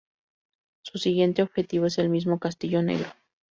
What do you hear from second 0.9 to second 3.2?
siguiente objetivo es el mismo Castillo Negro.